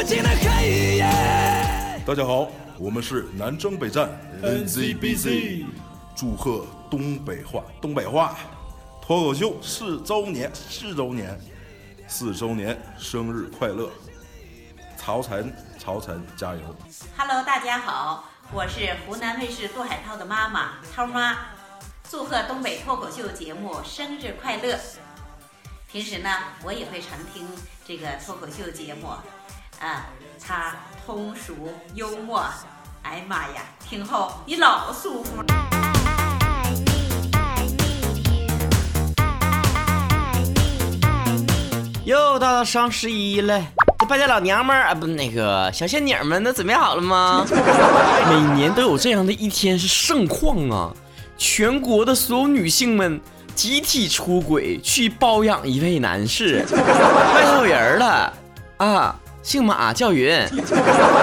[0.00, 1.04] 无尽的黑夜。
[2.06, 4.08] 大家好，我们是南征北战
[4.42, 5.66] NCBC
[6.16, 8.34] 祝贺东北话，东北话
[9.02, 11.38] 脱口秀四周年，四周年，
[12.08, 13.90] 四周年生日快乐！
[14.96, 16.60] 曹晨，曹晨加油
[17.18, 18.24] ！Hello，大家好，
[18.54, 21.36] 我是湖南卫视杜海涛的妈妈涛妈，
[22.10, 24.78] 祝贺东北脱口秀节目生日快乐。
[25.92, 26.30] 平时呢，
[26.64, 27.46] 我也会常听
[27.86, 29.08] 这个脱口秀节目，
[29.80, 30.06] 啊，
[30.46, 30.74] 他
[31.06, 31.54] 通俗
[31.94, 32.44] 幽默，
[33.02, 35.42] 哎呀妈呀，听后你老舒服。
[35.42, 35.56] Need
[42.04, 43.58] 又到了双十一了，
[44.00, 47.46] 这败家老娘们儿啊，不，那个小仙女们都准备好了吗？
[48.28, 50.92] 每年都有这样的一天是盛况啊，
[51.38, 53.18] 全国的所有女性们
[53.54, 58.32] 集体出轨去包养一位男士， 外头有人了
[58.78, 60.30] 啊，姓马叫云，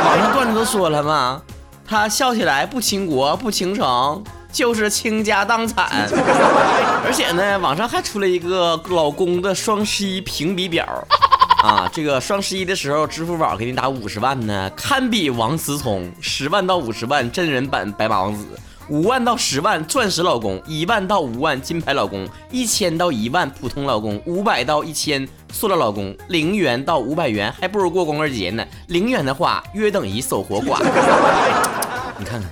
[0.05, 1.41] 网上段子都说了嘛，
[1.85, 5.85] 他笑起来不倾国不倾城，就是倾家荡产。
[7.05, 10.85] 而且呢，网上还出了一个老公的双十一评比表。
[11.63, 18.45] 啊，这个双十一的时候，支付宝给你打五十万呢，堪比王思聪；十万到五十万真人版白马王子，
[18.89, 28.65] 五万到十万钻石老公，一万到五万金牌老公，一千到一万普通老公，五百到一千塑料老公，零元到五百元还不如过光棍节呢。
[28.87, 30.79] 零元的话，约等于守活寡。
[32.17, 32.49] 你看看，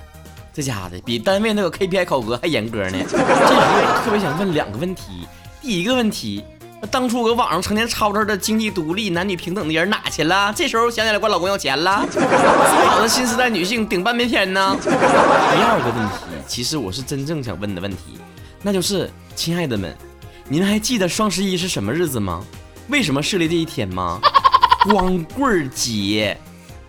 [0.52, 2.98] 这家的比单位那个 KPI 考核还严格呢。
[3.08, 5.26] 这时候我特别想问两个问题，
[5.62, 6.44] 第一个问题。
[6.80, 10.52] 那当初搁网上成天吵吵的经济独立、男女平等的人哪去了？
[10.54, 12.06] 这时候想起来管老公要钱了？
[12.12, 12.20] 说
[12.86, 14.76] 好的新时代女性顶半边天呢？
[14.82, 18.18] 第二个问题，其实我是真正想问的问题，
[18.62, 19.96] 那就是亲爱的们，
[20.48, 22.44] 您还记得双十一是什么日子吗？
[22.88, 24.20] 为什么设立这一天吗？
[24.84, 26.36] 光棍节。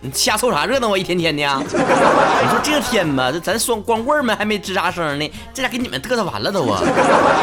[0.00, 0.96] 你瞎凑啥热闹啊？
[0.96, 1.42] 一天天的！
[1.42, 6.80] 你说这天吧，这咱双光棍们还没吱喳声呢，这家给你们嘚瑟完了都啊！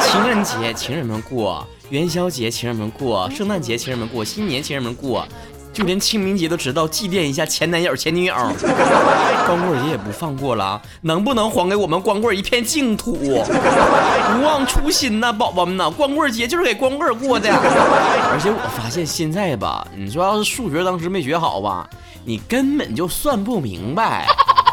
[0.01, 5.25] 情人节，情人们过；元宵节，情人们过；圣诞节，情人们过；新年，情人们过。
[5.71, 8.33] 就连清明节都知道祭奠一下前男友、前女友。
[9.45, 13.13] 光棍节也不放过了，能不能还给我们光棍一片净土？
[13.13, 15.89] 不忘初心呐，宝宝们呐！
[15.89, 17.49] 光棍节就是给光棍过的。
[18.31, 21.89] 而且我发现现在吧，你说要是数学当时没学好吧，
[22.23, 24.25] 你根本就算不明白。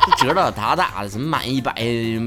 [0.04, 1.72] 这折折打打的，什么满一百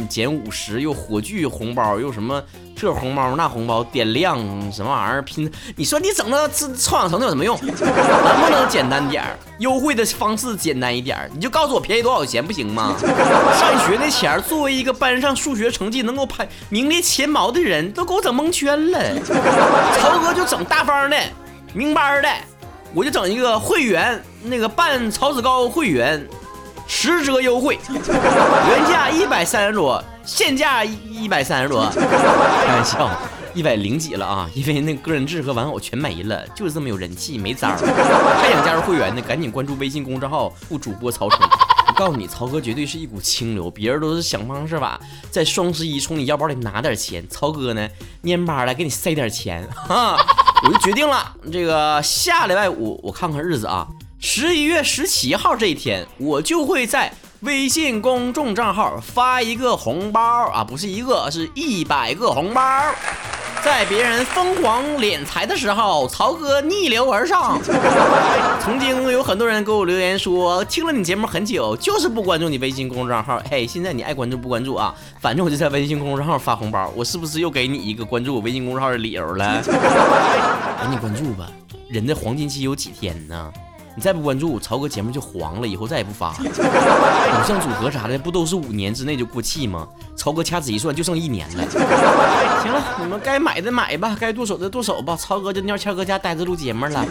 [0.09, 2.41] 减五十，又火炬红包，又什么
[2.73, 4.37] 这红包那红包，点亮
[4.71, 5.51] 什么玩意儿拼？
[5.75, 7.59] 你说你整那这臭氧层有什么用？
[7.65, 9.37] 能不能简单点儿？
[9.59, 11.29] 优惠的方式简单一点儿？
[11.33, 12.95] 你就告诉我便宜多少钱不行吗？
[12.99, 18.99] 上学那前儿，作为一个班上数学成绩能够排名列前茅的人，都给我整蒙圈了。
[19.99, 21.17] 曹哥就整大方的、
[21.73, 22.29] 明班的，
[22.93, 26.25] 我就整一个会员，那个办曹子高会员。
[26.87, 33.09] 十折优惠，原价一百三十多，现价一百三十多，开玩笑，
[33.53, 34.49] 一百零几了啊！
[34.53, 37.77] 因为那个人质和玩偶全没了，就是这么有人气，没招儿。
[38.41, 41.39] 还想加入会员的，赶紧关注微信公众号“副主播曹晨”。
[41.87, 44.99] 我告诉你，曹哥绝对是一股清流，别人都是想方设法
[45.31, 47.87] 在双十一从你腰包里拿点钱，曹哥呢
[48.23, 50.17] 蔫巴来给你塞点钱哈。
[50.63, 53.87] 我就决定了，这个下礼拜五我看看日子啊。
[54.27, 60.19] 十一月十七号这一天，我就会在微信公众账号发一个红包
[60.49, 62.61] 啊，不是一个，是一百个红包。
[63.63, 67.61] 在别人疯狂敛财的时候，曹哥逆流而上。
[68.59, 73.39] 曾经有很多人给我留言说，听了你节目很久，就是不关注你微信公众账号。
[73.51, 74.91] 嘿，现在你爱关注不关注啊？
[75.21, 79.61] 反正我就在微信公众账号发红包，我是不是又给你一个关注我微信公众号的理由了？
[80.81, 81.47] 赶紧关注吧，
[81.87, 83.53] 人的黄金期有几天呢？
[83.95, 86.37] 你再不关注，曹哥节目就黄了，以后再也不发了。
[86.43, 89.87] 偶像组合啥的，不都是五年之内就过气吗？
[90.15, 91.63] 曹哥掐指一算，就剩一年了。
[92.61, 95.15] 行了，你们该买的买吧，该剁手的剁手吧。
[95.15, 97.05] 曹哥就尿谦哥家待着录节目了，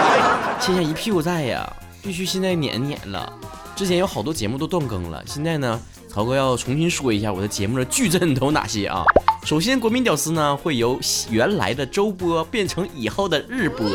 [0.60, 1.72] 欠下一屁股债呀，
[2.02, 3.32] 必须现在撵撵了。
[3.74, 9.02] 之前有好多节目都断更了，现在呢，曹哥要重新说一下我的节目的矩阵都有哪些啊？
[9.44, 10.98] 首先，国民屌丝呢会由
[11.30, 13.86] 原来的周播变成以后的日播。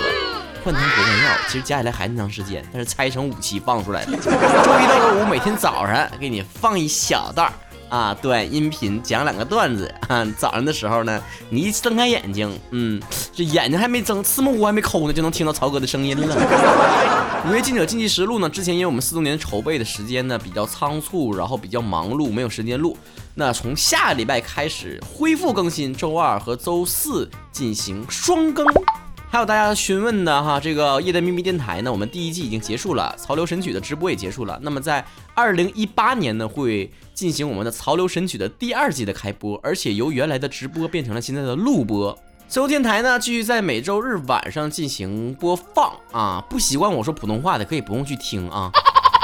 [0.64, 4.12] 换汤不换药，其实加起来还那么长时间，但是拆成五期放出来的。
[4.16, 7.54] 周一到周五每天早上给你放一小段儿
[7.90, 10.26] 啊，短音频讲两个段子啊。
[10.38, 13.02] 早上的时候呢，你一睁开眼睛，嗯，
[13.34, 17.44] 这眼睛还没睁，四目还没抠呢，就能听到曹哥的声音了。
[17.46, 22.98] 五月记者竞技实录呢，之前因为我们四周年筹备的时间呢比较仓促，然后比较忙碌，没有时间录。
[23.36, 28.66] 那从下礼拜开始恢复更新，周二和周四进行双更。
[29.34, 34.60] 还有大家询问的哈，这个夜的秘密电台呢，我们第一季已经结束了，潮流神曲的直播也结束了。
[34.62, 35.04] 那么在
[35.34, 42.16] 二零一八年呢，会进行我们的潮流神曲的第二季的开播，而且由原来的直播变成了现在的录播。
[42.48, 46.40] 最后电台呢，继续在每周日晚上进行播放啊。
[46.48, 48.72] 不习惯我说普通话的，可以不用去听啊。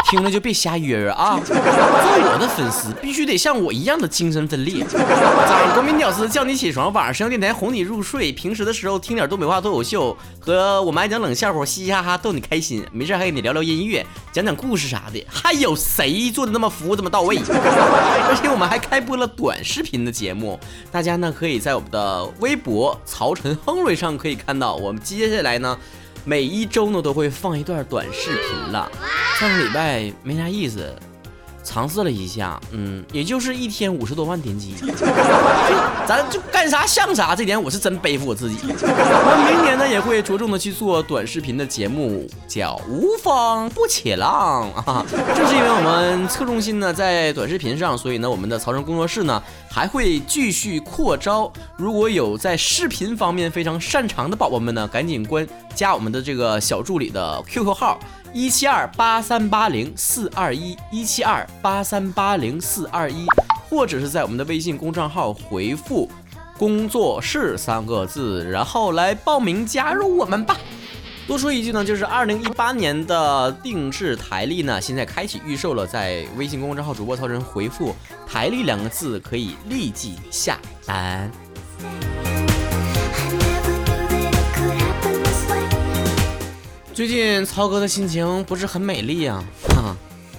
[0.10, 1.40] 听了就别瞎约约啊！
[1.46, 4.84] 做我的粉丝必须得像我一样的精神分裂。
[4.90, 8.32] 早上国民屌丝叫你起床，晚上神游电台哄你入睡。
[8.32, 12.84] 平时的时候听点东北话脱口秀，和我们爱讲冷笑话，嘻嘻哈哈逗你开心。
[12.92, 15.24] 没事还跟你聊聊音乐，讲讲故事啥的。
[15.30, 17.38] 还有谁做的那么服务这么到位？
[17.38, 20.60] 而且我们还开播了短视频的节目，
[20.92, 24.76] 大家呢可以在我们的微博曹晨亨瑞上可以看到。
[24.76, 25.78] 我们接下来呢。
[26.26, 28.92] 每一周呢都会放一段短视频了，
[29.40, 30.94] 上个礼拜没啥意思，
[31.64, 34.76] 尝试了一下，嗯，也就是一天五十多万点击，
[36.08, 38.58] 咱就干啥像啥，这点我是真背负我自己。
[38.64, 45.06] 我明年呢也会着重的去做短视频的节目，叫无风不起浪啊。
[45.36, 51.52] 正是因为我们侧重心呢在短视频上，所以呢我们的曹晨工作室呢还会继续扩招。
[51.78, 58.00] 如果有在视频方面非常擅长的宝宝们呢，赶紧关加我们的这个小助理的 QQ 号。
[58.32, 63.26] 一七二八三八零四二一一七二八三八零四二一，
[63.68, 66.10] 或者是在我们的微信公众号回复
[66.58, 70.56] “工作室”三个字，然后来报名加入我们吧。
[71.28, 77.96] 多说一句呢，就是二零一八年的定制台历呢，现在开启预售了，在微信公众号主播曹晨回复
[78.28, 81.32] “台历”两个字，可以立即下单。
[87.00, 89.96] 最近曹哥的心情不是很美丽呀、啊，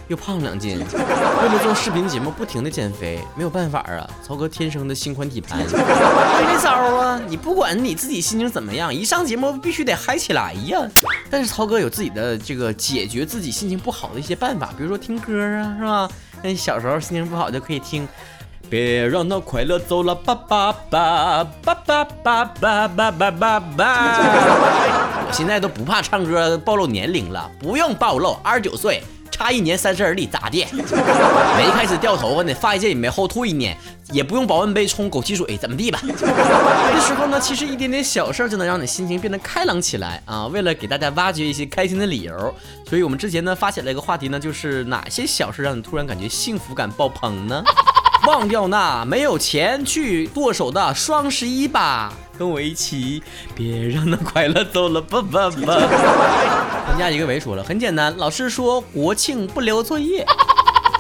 [0.08, 0.78] 又胖两斤。
[0.78, 4.06] 为了做视频节目，不停的减肥，没有办法啊。
[4.22, 7.18] 曹哥天生的心宽体盘，那没招啊。
[7.26, 10.86] 你不管你自己心情怎么样，一上节目必须得嗨起来呀。
[11.30, 16.10] 但是曹哥有自己的这个解决自己心情不好的一些办法，比如说听歌啊，是吧？
[16.42, 18.06] 那你小时候心情不好就可以听。
[18.70, 24.18] 别让那快乐走了，爸爸爸，爸爸爸，爸爸爸，爸爸。
[25.26, 30.64] 我现在都不怕唱歌暴露年龄了，不用暴露，二十九岁，差一年三十而立，咋的？
[30.72, 33.76] 没开始掉头发呢，发际线也没后退呢，
[34.12, 35.98] 也不用保温杯冲枸杞水，怎么地吧？
[36.06, 40.46] 有的时候呢，其实一点点小事就能让你心情变得开朗起来啊。
[40.46, 42.54] 为了给大家挖掘一些开心的理由，
[42.88, 47.64] 所以我们之前呢发起了一个话题呢，就是哪些小事让你突然感觉幸福感爆棚呢？
[48.30, 53.20] 忘掉那没有钱去剁手的双十一吧，跟我一起，
[53.56, 55.74] 别让那快乐走了吧吧吧。
[56.90, 60.24] 人家一个维说了，很简单，老师说国庆不留作业，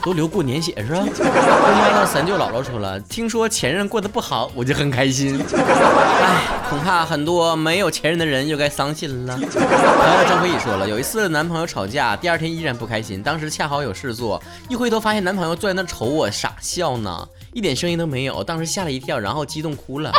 [0.02, 1.00] 都留过年血是吧？
[1.02, 5.38] 我妈的三舅姥姥说了，听说前任过得不好，我就很开心。
[5.54, 9.38] 哎，恐怕很多没有前任的人又该伤心了。
[9.38, 20.10] 然后张可以说了，有一次男朋友吵架，第二天依然不开心，当时恰好有事做，一回头发现男朋友坐在那瞅我傻笑呢，一点声音都没有，当时吓了一跳，然后激动哭了。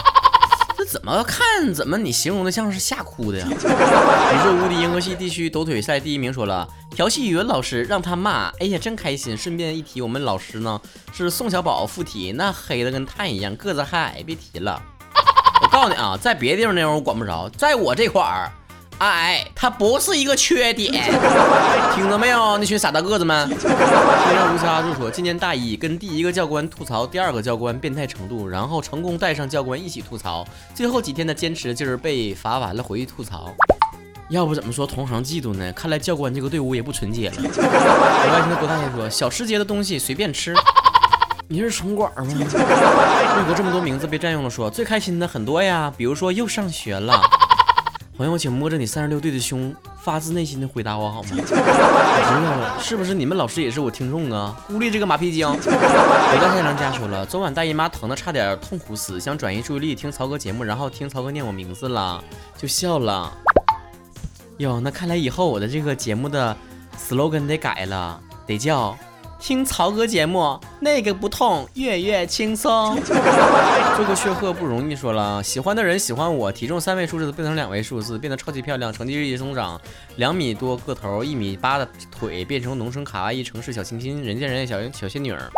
[0.81, 3.45] 这怎么看怎么你形容的像是吓哭的呀？
[3.47, 9.37] 宇宙无敌银河系地区抖腿赛第一名说了，调戏语文老师让他骂，哎呀真开心。
[9.37, 10.81] 顺便一提，我们老师呢
[11.13, 14.81] 是宋小宝附体，那黑的跟炭一样，个子还矮，别提了。
[15.61, 18.51] 我告诉你啊，在别的地方内容我管不着，在我这块儿，
[19.01, 20.91] 矮它不是一个缺点，
[21.95, 22.57] 听到没有？
[22.59, 23.49] 那群傻大个子们。
[23.57, 23.67] 天
[24.35, 33.51] 上无暇就说，今年大一跟第一个教官吐槽第二个教官变态程度，然后成功带上教官一起吐槽，最后几天的坚持就是被罚完了回去吐槽。
[34.29, 35.73] 要不怎么说同行嫉妒呢？
[35.73, 37.35] 看来教官这个队伍也不纯洁了。
[37.41, 40.55] 我外甥的郭大爷说，小吃街的东西随便吃。
[41.47, 42.23] 你是城管吗？
[42.29, 47.19] 为何这么多名字被占用了说，最开心的很多呀，比如说又上学了。
[48.21, 51.29] 朋友，请摸着你三十六对的胸，发自内心的回答我好吗？
[51.33, 54.55] 我知道了，是不是你们老师也是我听众啊？
[54.67, 55.51] 孤立这个马屁精。
[55.51, 62.23] 回到太郎家说了，昨晚大姨妈疼的差点痛苦死，想转移注意力听曹哥节目，然后听曹哥念我名字了，
[62.55, 63.33] 就笑了。
[64.57, 66.55] 哟，那看来以后我的这个节目的
[66.95, 68.95] slogan 得改了，得叫
[69.41, 72.95] 听曹哥节目，那个不痛，月月轻松。
[73.97, 79.81] 做个血鹤不容易，说了，喜欢的人喜欢我，体重三位数字变成两位数字，变得超级漂亮，成绩日益增长，
[80.17, 85.49] 两米多个头，一米八的腿，变成农村卡哇伊城市小清新，人见人爱小小仙女儿。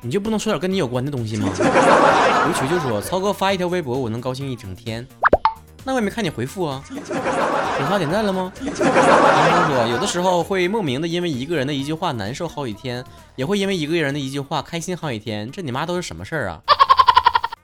[0.00, 1.48] 你就不能说点跟你有关的东西吗？
[1.58, 5.04] 刘球就说，曹哥发一条微博，我能高兴一整天。
[5.82, 6.82] 那我也没看你回复啊，
[7.76, 8.52] 点发点赞了吗？
[8.60, 13.04] 然后说，有的时候会莫名的因为一个人的一句话难受好几天，
[13.36, 16.60] 也会因为一个人的一句话开心好几天，这你妈都是什么事儿啊？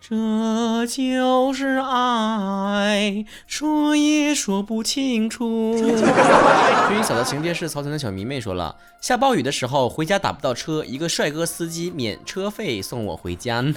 [0.03, 5.77] 这就是爱，说也说不清楚。
[5.77, 13.61] 薰衣草的情节是曹晨的小迷妹说了，下暴雨的时候回家打不到车，一个帅哥司机免车费送我回家。
[13.71, 13.77] 你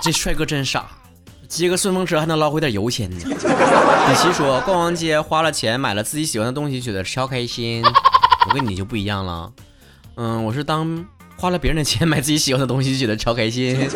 [0.00, 0.86] 这帅哥真傻，
[1.48, 3.16] 接个顺风车还能捞回点油钱呢。
[3.24, 7.82] 李琦说，逛完街花了钱买了自己喜欢的东西，觉得超开心。
[8.48, 9.50] 我跟你就不一样了，
[10.16, 11.04] 嗯，我是当
[11.36, 13.88] 花了别人的钱买自己喜欢的东西，觉得超开心。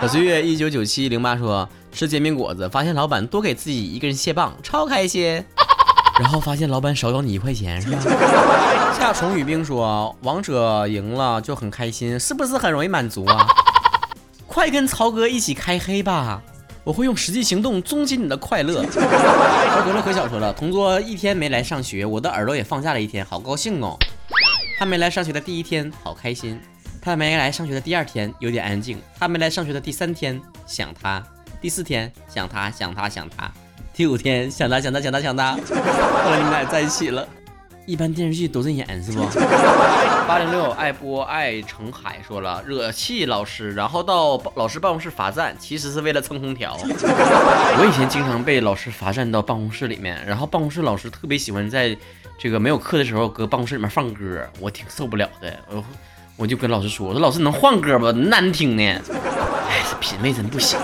[0.00, 5.42] 小岁月一九九七零八说吃煎饼果子，发现老板多给自己一个人蟹棒，超开心。
[6.20, 7.98] 然后发现老板少要你一块钱是吧？
[8.96, 13.46] 夏虫语冰说王者赢了就很开心，是不是很容易满足啊？
[14.54, 16.40] 快跟曹哥一起开黑吧！
[16.84, 18.84] 我会用实际行动终结你的快乐。
[18.86, 23.98] 曹格勒可小说了，同桌一天没来上学，我的耳朵也放假了一天，好高兴哦。
[24.78, 26.60] 他没来上学的第一天，好开心。
[27.02, 31.20] 他没来上学的第二天有点安静，他没来上学的第三天想他，
[31.60, 33.52] 第四天想他想他想他，
[33.92, 37.26] 第五天想他想他想他想他，后来你们俩在一起了。
[37.86, 39.20] 一般电视剧都这演是不？
[40.26, 46.74] 八零六爱播爱成海说了，惹气老师，然后到老师办公室罚站，其实是为了蹭空调。
[46.80, 51.94] 我以前经常被老师罚站到办公室里面，然后办公室老师特别喜欢在
[52.38, 55.54] 这个没有课的时候搁办公室里面放歌，我挺受不了的。
[55.68, 55.84] 我
[56.36, 58.10] 我就跟老师说，我说老师能换歌不？
[58.12, 58.82] 难听呢。
[58.82, 60.78] 哎，这品味真不行。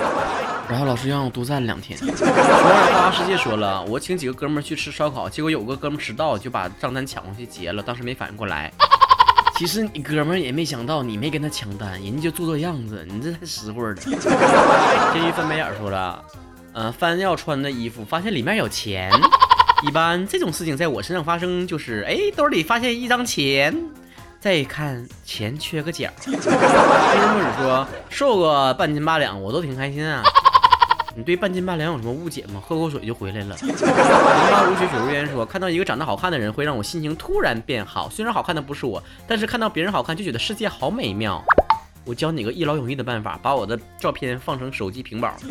[0.71, 1.99] 然后老师让我多站两天。
[1.99, 8.73] 熊二花花世界说了，我请几个哥们儿去吃烧烤，结果有个哥们儿迟到，就把账单抢过去结了，当时没反应过来。
[9.59, 13.95] 其实你哥们儿也没想到你没跟他抢单，人家就做做样子，你这太实惠 了。
[13.97, 16.25] 监狱翻白眼儿说了，
[16.73, 19.13] 呃，翻要穿的衣服，发现里面有钱。
[19.83, 23.75] 一般这种事情在我身上发生，就是哎，兜里发现一张钱，
[24.39, 26.09] 再一看钱缺个角。
[26.25, 30.23] 黑人墨子说，瘦个半斤八两，我都挺开心啊。
[31.17, 32.63] 你对半斤八两有什么误解吗？
[32.65, 33.57] 喝口水就回来了。
[33.63, 38.09] 零八如雪雪如烟说，看到一个长得好看的人，会让我心情突然变好。
[38.09, 41.45] 虽然好看的不是我，但是看到别人好看，就觉得世界好美妙。
[42.07, 45.51] 我教你个一劳永逸的办法，把我的照片放成手机屏保，你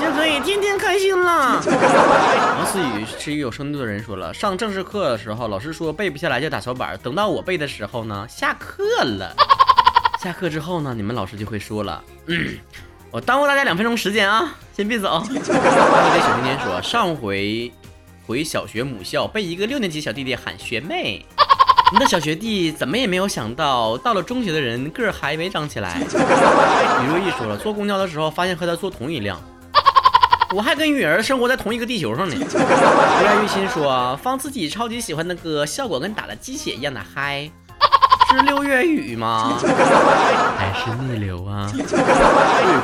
[0.00, 1.62] 就可以天天开心了。
[1.64, 9.34] 王思雨是一个有深度的人，说了，上正式课的时候，老师说背不下来就打小板，等到我背的时候呢，下课了。
[10.20, 12.58] 下课之后呢，你们老师就会说了，嗯。
[13.16, 15.24] 我耽误大家两分钟时间啊，先别走。
[15.24, 17.72] 我对小甜甜说，上回
[18.26, 21.24] 回小学母校，被一个六年级小弟弟喊学妹。
[21.90, 25.96] 你的小学弟怎么也没有想到，到了中学的人个儿还没长起来。
[25.96, 29.40] 李若意说了，坐公交的时候发现和他坐同一辆，
[30.54, 32.36] 我还跟雨儿生活在同一个地球上呢。
[32.38, 37.50] 无爱玉心说，放自己超级喜欢的歌，效果跟打了鸡血一样的嗨。
[38.28, 39.56] 是六月雨吗？
[40.58, 41.70] 还是逆流啊？
[41.72, 41.82] 陆宇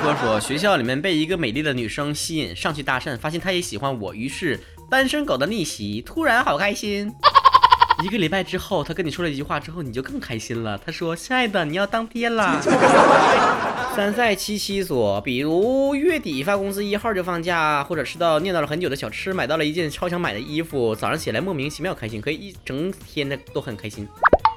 [0.02, 7.12] 科说，学校里面被一个美丽的女生吸引，上去搭讪，发现她也喜欢我，于是单身狗的逆袭，突然好开心。
[8.02, 10.78] 一个礼拜之后，他跟你说了一句话之后，你就更开心了。
[10.84, 12.60] 他说：“亲爱的，你要当爹了。
[13.94, 24.08] ”三赛七七说，比如月底发工资一号就放假，或者吃到念叨了很久的小吃，买到了一件超想买的衣服，早上起来莫名其妙开心，可以一整天的都很开心。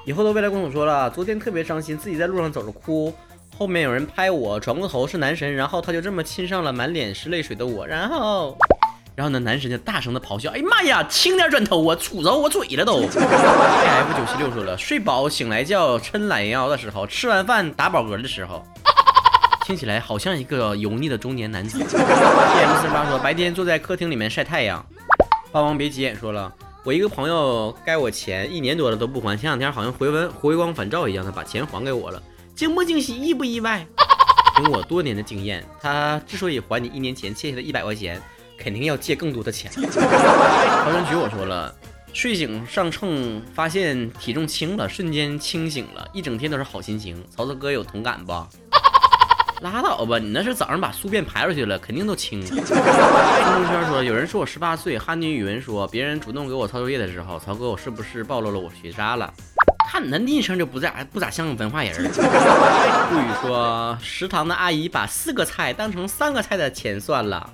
[0.06, 3.12] 以后的未来公主说了，昨天特别伤心，自己在路上走着哭，
[3.58, 8.56] 后面有人拍我，转过头是男神，然后他就这么亲上了满脸是泪水的我，然后。
[9.16, 13.02] 然后呢，男神就大声的咆哮：“哎呀妈呀，轻点转头啊，杵着我嘴了都。
[13.08, 18.62] ”F 九七六说了，睡饱醒来觉，抻懒腰的时候，吃完饭打饱嗝的时候，
[19.64, 21.78] 听起来好像一个油腻的中年男子。
[21.78, 24.86] T M 四十八说，白天坐在客厅里面晒太阳。
[25.50, 26.52] 霸王别急眼说了，
[26.86, 32.22] 我一个朋友该我钱一年多了都不还，前两天好像回文回光返照一样，他把钱还给我了，
[32.54, 33.84] 惊不惊喜，意不意外？
[34.54, 38.22] 凭我多年的经验，他之所以还你一年前欠下的一百块钱。
[38.58, 39.70] 肯定要借更多的钱。
[39.70, 39.80] 曹
[40.90, 41.74] 仁菊我说了，
[42.14, 47.22] 睡醒上秤发现体重轻了，瞬间清醒了，一整天都是好心情。
[47.28, 48.32] 曹操哥有同感不？
[49.62, 52.46] 拉倒吧，你那是早上把宿便排出去了，肯定都青了。
[52.48, 54.98] 朋友圈说，有人说我十八岁。
[54.98, 59.32] 汉女语文说，别人主动给我抄作业的时候，曹哥我是不是暴露了我学渣了？
[59.90, 61.94] 看你那昵称就不咋不咋像文化人。
[62.04, 67.48] 顾宇说，食堂的阿姨把四个菜当成三个菜的钱算了。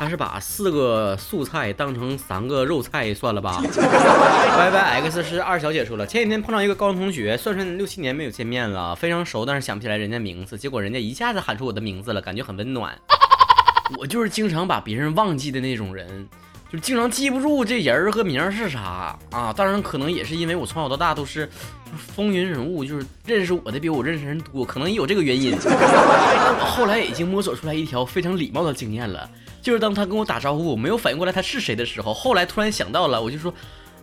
[0.00, 3.60] 他是把四个素菜当成三个肉菜算了吧？
[3.68, 12.98] Y Y X 是二小姐说了，前几天碰到一个高中同学，算算六七年没有见面了，非常熟，但是想不起来人家名字，结果人家一下子喊出我的名字了，感觉很温暖。
[14.00, 16.26] 我就是经常把别人忘记的那种人，
[16.72, 19.52] 就经常记不住这人儿和名儿是啥啊。
[19.54, 21.46] 当然，可能也是因为我从小到大都是
[21.94, 25.54] 风云人物，就是认识我的比我认识人多，可能也有这个原因。
[25.62, 25.74] 但
[26.58, 29.28] 我后来已经摸索出来一条非常礼貌的经验了，
[29.62, 33.52] 就是当他跟我打招呼，我没有反应过来他是谁的时候，后来突然想到了，我就说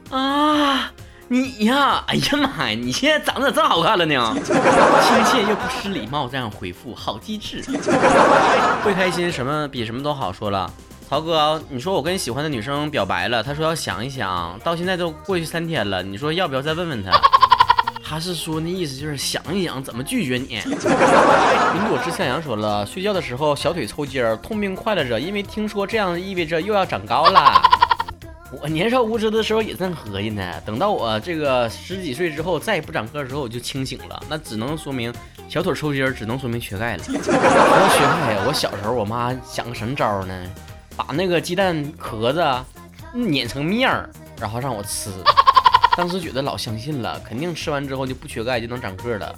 [0.10, 0.92] 啊。
[1.30, 2.78] 你呀，哎呀妈呀！
[2.80, 7.62] 你现在长得这好看了呢，亲切又不失礼貌，这样回复好机智。
[8.82, 10.32] 会开心什么比什么都好。
[10.32, 10.72] 说了，
[11.10, 17.12] 曹哥，你说我跟喜欢的女生表白了，他说要想一想，到现在都过去三天了，你说要不要再问问他？
[18.10, 20.60] 他是说那意思就是想一想怎么拒绝你。
[20.64, 27.62] 苹果之向阳说了，睡觉的时候小腿抽筋儿，痛并快乐着，因为听说这样意味着又要长高了。
[28.62, 35.14] 我年少无知的时候也这么合计呢，等到我这个十几岁之后再也不长个儿之后，我就清醒了，那只能说明
[35.50, 37.04] 小腿抽筋儿，只能说明缺钙了。
[37.04, 40.34] 说到缺钙呀，我小时候我妈想个什么招儿呢？
[40.96, 42.42] 把那个鸡蛋壳子
[43.12, 44.10] 碾成面儿，
[44.40, 45.12] 然后让我吃。
[45.98, 49.34] 当时觉得老相信了，肯定吃完之后就不缺钙，就能长个了。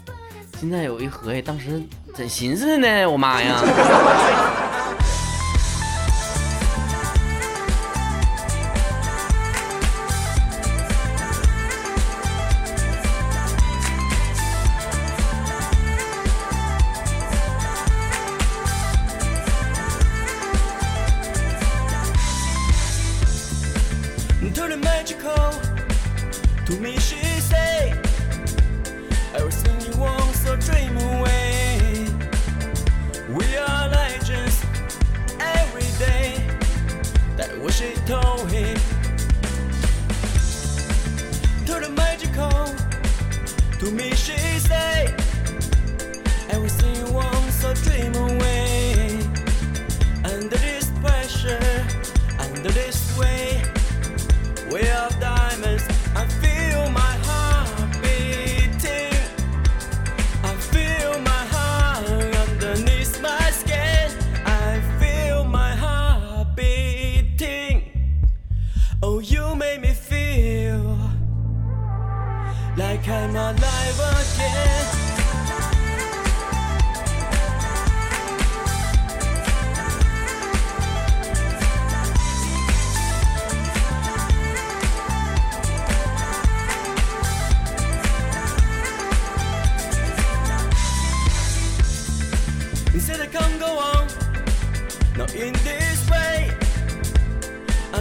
[0.60, 1.82] 现在有一合计，当时
[2.14, 3.08] 怎寻思呢？
[3.10, 3.64] 我妈呀！
[69.02, 70.98] Oh, you make me feel
[72.76, 74.00] like I'm alive
[74.36, 75.09] again.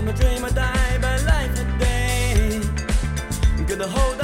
[0.09, 2.63] My dream or die by life today.
[3.67, 4.18] Gonna hold